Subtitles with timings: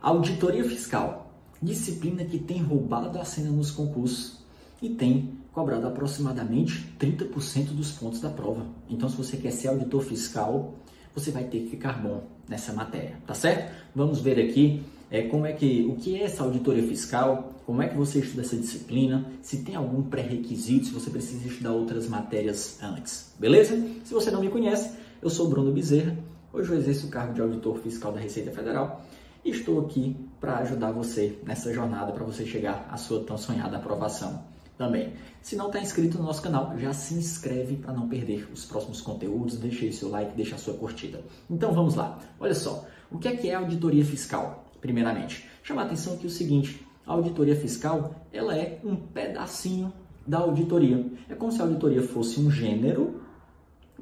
[0.00, 4.38] Auditoria fiscal, disciplina que tem roubado a cena nos concursos
[4.80, 8.64] e tem cobrado aproximadamente 30% dos pontos da prova.
[8.88, 10.74] Então, se você quer ser auditor fiscal,
[11.12, 13.74] você vai ter que ficar bom nessa matéria, tá certo?
[13.92, 17.88] Vamos ver aqui é, como é que, o que é essa auditoria fiscal, como é
[17.88, 22.78] que você estuda essa disciplina, se tem algum pré-requisito, se você precisa estudar outras matérias
[22.80, 23.76] antes, beleza?
[24.04, 26.16] Se você não me conhece, eu sou Bruno Bezerra,
[26.52, 29.04] hoje eu exerço o cargo de auditor fiscal da Receita Federal
[29.50, 34.44] estou aqui para ajudar você nessa jornada para você chegar à sua tão sonhada aprovação
[34.76, 35.12] também.
[35.42, 39.00] Se não está inscrito no nosso canal, já se inscreve para não perder os próximos
[39.00, 41.20] conteúdos, deixe aí seu like, deixe a sua curtida.
[41.50, 42.18] Então vamos lá.
[42.38, 44.64] Olha só, o que é que é auditoria fiscal?
[44.80, 49.92] Primeiramente, chama a atenção aqui o seguinte, a auditoria fiscal, ela é um pedacinho
[50.26, 51.04] da auditoria.
[51.28, 53.20] É como se a auditoria fosse um gênero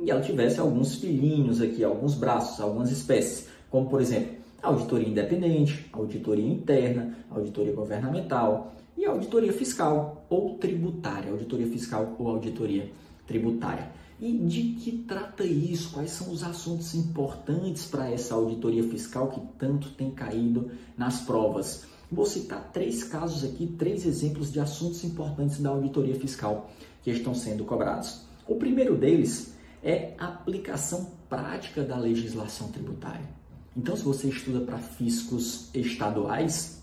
[0.00, 5.86] e ela tivesse alguns filhinhos aqui, alguns braços, algumas espécies, como por exemplo, auditoria independente,
[5.92, 12.90] auditoria interna, auditoria governamental e auditoria fiscal ou tributária, auditoria fiscal ou auditoria
[13.26, 13.90] tributária.
[14.18, 15.92] E de que trata isso?
[15.92, 21.84] Quais são os assuntos importantes para essa auditoria fiscal que tanto tem caído nas provas?
[22.10, 26.70] Vou citar três casos aqui, três exemplos de assuntos importantes da auditoria fiscal
[27.02, 28.22] que estão sendo cobrados.
[28.48, 33.28] O primeiro deles é a aplicação prática da legislação tributária.
[33.76, 36.82] Então, se você estuda para fiscos estaduais,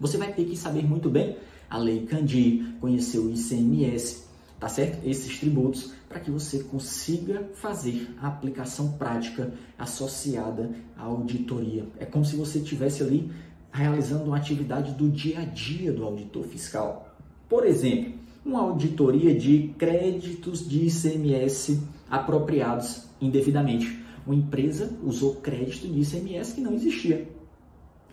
[0.00, 1.36] você vai ter que saber muito bem
[1.68, 4.24] a lei Candir, conhecer o ICMS,
[4.58, 5.06] tá certo?
[5.06, 11.84] Esses tributos para que você consiga fazer a aplicação prática associada à auditoria.
[11.98, 13.30] É como se você estivesse ali
[13.70, 17.14] realizando uma atividade do dia a dia do auditor fiscal.
[17.50, 18.14] Por exemplo,
[18.46, 26.60] uma auditoria de créditos de ICMS apropriados indevidamente uma empresa usou crédito de ICMS que
[26.60, 27.26] não existia.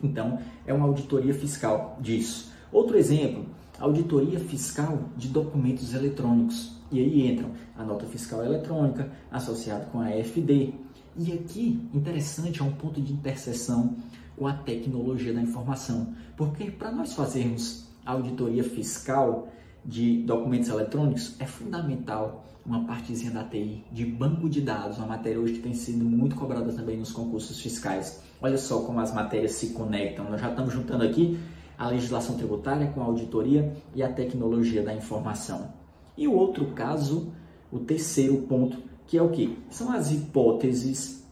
[0.02, 2.54] Então, é uma auditoria fiscal disso.
[2.72, 3.46] Outro exemplo,
[3.78, 6.74] auditoria fiscal de documentos eletrônicos.
[6.90, 10.74] E aí entram a nota fiscal eletrônica associada com a FD.
[11.18, 13.98] E aqui, interessante, é um ponto de interseção
[14.38, 16.14] com a tecnologia da informação.
[16.38, 19.50] Porque para nós fazermos auditoria fiscal
[19.85, 25.40] de documentos eletrônicos, é fundamental uma partezinha da TI, de banco de dados, uma matéria
[25.40, 28.22] hoje que tem sido muito cobrada também nos concursos fiscais.
[28.41, 30.29] Olha só como as matérias se conectam.
[30.29, 31.40] Nós já estamos juntando aqui
[31.78, 35.69] a legislação tributária com a auditoria e a tecnologia da informação.
[36.18, 37.31] E o outro caso,
[37.72, 39.59] o terceiro ponto, que é o que?
[39.69, 41.24] São as hipóteses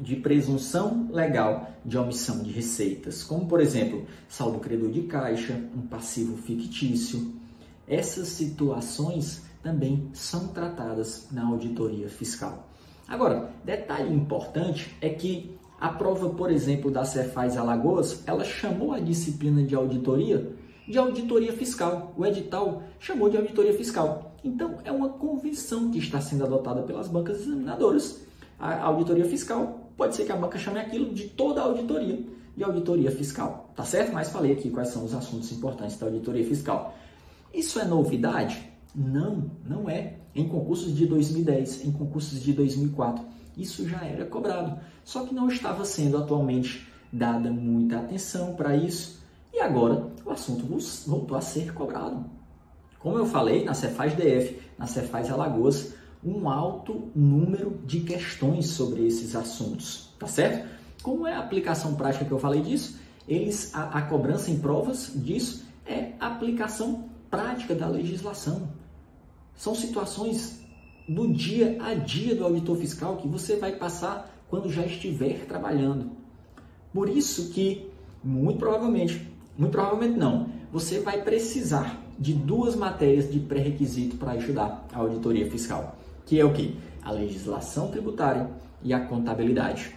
[0.00, 5.82] de presunção legal de omissão de receitas, como por exemplo, saldo credor de caixa, um
[5.82, 7.32] passivo fictício.
[7.88, 12.68] Essas situações também são tratadas na auditoria fiscal.
[13.06, 18.98] Agora, detalhe importante é que a prova, por exemplo, da Cefaz Alagoas, ela chamou a
[18.98, 20.52] disciplina de auditoria
[20.88, 22.14] de auditoria fiscal.
[22.16, 24.32] O edital chamou de auditoria fiscal.
[24.42, 28.22] Então, é uma convenção que está sendo adotada pelas bancas examinadoras.
[28.58, 32.18] A auditoria fiscal pode ser que a banca chame aquilo de toda a auditoria,
[32.56, 33.70] de auditoria fiscal.
[33.76, 34.12] Tá certo?
[34.12, 36.94] Mas falei aqui quais são os assuntos importantes da auditoria fiscal.
[37.58, 38.70] Isso é novidade?
[38.94, 40.14] Não, não é.
[40.32, 43.24] Em concursos de 2010, em concursos de 2004,
[43.56, 44.78] isso já era cobrado.
[45.04, 49.20] Só que não estava sendo atualmente dada muita atenção para isso
[49.52, 50.66] e agora o assunto
[51.04, 52.26] voltou a ser cobrado.
[53.00, 59.04] Como eu falei, na Cefaz DF, na Cefaz Alagoas, um alto número de questões sobre
[59.04, 60.68] esses assuntos, tá certo?
[61.02, 63.00] Como é a aplicação prática que eu falei disso?
[63.26, 68.68] Eles a, a cobrança em provas disso é aplicação prática da legislação.
[69.54, 70.60] São situações
[71.08, 76.10] do dia a dia do auditor fiscal que você vai passar quando já estiver trabalhando.
[76.92, 77.90] Por isso que,
[78.22, 84.86] muito provavelmente, muito provavelmente não, você vai precisar de duas matérias de pré-requisito para estudar
[84.92, 85.96] a auditoria fiscal,
[86.26, 86.76] que é o que?
[87.02, 88.50] A legislação tributária
[88.82, 89.94] e a contabilidade.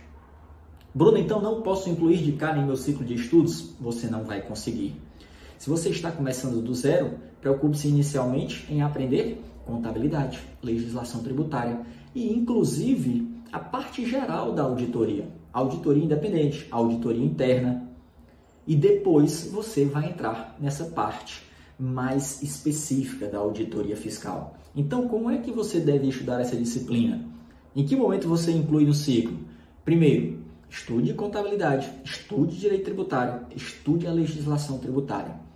[0.94, 3.74] Bruno, então não posso incluir de cara em meu ciclo de estudos?
[3.80, 4.96] Você não vai conseguir.
[5.62, 11.82] Se você está começando do zero, preocupe-se inicialmente em aprender contabilidade, legislação tributária
[12.16, 17.88] e, inclusive, a parte geral da auditoria, auditoria independente, auditoria interna.
[18.66, 21.44] E depois você vai entrar nessa parte
[21.78, 24.58] mais específica da auditoria fiscal.
[24.76, 27.24] Então, como é que você deve estudar essa disciplina?
[27.76, 29.38] Em que momento você inclui no ciclo?
[29.86, 35.51] Primeiro, estude contabilidade, estude direito tributário, estude a legislação tributária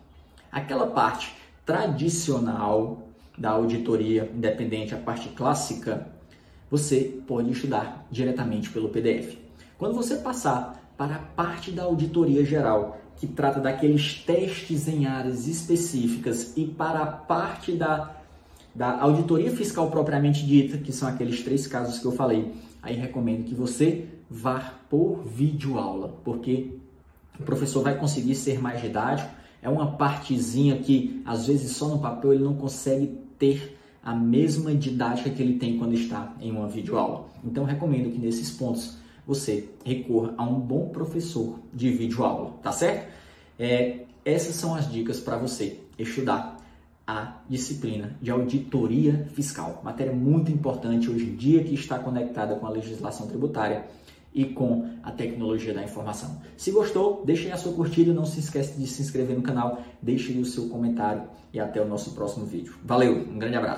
[0.56, 1.36] aquela parte
[1.66, 6.08] tradicional da auditoria independente, a parte clássica,
[6.72, 9.38] você pode estudar diretamente pelo PDF.
[9.78, 15.46] Quando você passar para a parte da auditoria geral, que trata daqueles testes em áreas
[15.46, 18.16] específicas, e para a parte da,
[18.74, 23.44] da auditoria fiscal propriamente dita, que são aqueles três casos que eu falei, aí recomendo
[23.44, 26.78] que você vá por vídeo aula, porque
[27.38, 29.30] o professor vai conseguir ser mais didático.
[29.66, 33.08] É uma partezinha que às vezes só no papel ele não consegue
[33.40, 37.26] ter a mesma didática que ele tem quando está em uma videoaula.
[37.44, 38.96] Então recomendo que nesses pontos
[39.26, 43.12] você recorra a um bom professor de videoaula, tá certo?
[43.58, 46.58] É, essas são as dicas para você estudar
[47.08, 49.82] a disciplina de auditoria fiscal.
[49.84, 53.84] Matéria muito importante hoje em dia que está conectada com a legislação tributária
[54.36, 56.42] e com a tecnologia da informação.
[56.58, 60.38] Se gostou, deixe a sua curtida, não se esqueça de se inscrever no canal, deixe
[60.38, 61.24] o seu comentário
[61.54, 62.76] e até o nosso próximo vídeo.
[62.84, 63.74] Valeu, um grande abraço.